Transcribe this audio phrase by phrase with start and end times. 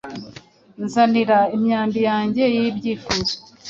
[0.83, 3.33] Nzanira imyambi yanjye y'ibyifuzo: